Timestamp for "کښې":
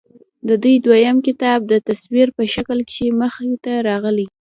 2.89-3.07